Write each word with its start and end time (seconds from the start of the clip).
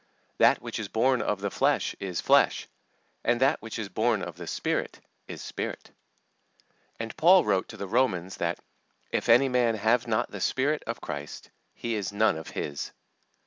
That 0.39 0.63
which 0.63 0.79
is 0.79 0.87
born 0.87 1.21
of 1.21 1.41
the 1.41 1.51
flesh 1.51 1.95
is 1.99 2.21
flesh; 2.21 2.67
and 3.23 3.39
that 3.39 3.61
which 3.61 3.77
is 3.77 3.87
born 3.87 4.23
of 4.23 4.35
the 4.37 4.47
Spirit 4.47 4.99
is 5.27 5.43
spirit." 5.43 5.91
And 6.99 7.15
Paul 7.17 7.45
wrote 7.45 7.67
to 7.67 7.77
the 7.77 7.85
Romans 7.85 8.37
that, 8.37 8.57
"If 9.11 9.29
any 9.29 9.47
man 9.47 9.75
have 9.75 10.07
not 10.07 10.31
the 10.31 10.41
Spirit 10.41 10.81
of 10.87 11.01
Christ, 11.01 11.51
he 11.75 11.93
is 11.93 12.11
none 12.11 12.35
of 12.35 12.47
His." 12.57 12.93